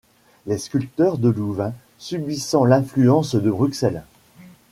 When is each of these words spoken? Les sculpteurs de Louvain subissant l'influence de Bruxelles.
Les 0.47 0.57
sculpteurs 0.57 1.19
de 1.19 1.29
Louvain 1.29 1.75
subissant 1.99 2.65
l'influence 2.65 3.35
de 3.35 3.51
Bruxelles. 3.51 4.01